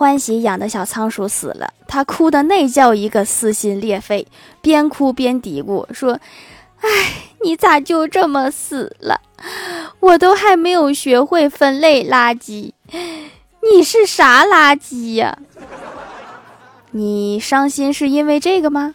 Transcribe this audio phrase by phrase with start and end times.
[0.00, 4.26] 欢喜养的小仓鼠死了，他哭的那叫一个撕心裂肺，
[4.62, 6.18] 边哭边嘀咕说
[6.80, 6.88] ：“哎，
[7.44, 9.20] 你咋就这么死了？
[10.00, 12.72] 我都还没有学会分类垃圾，
[13.70, 15.36] 你是啥垃圾呀？”
[16.92, 18.94] 你伤心是因为这个吗？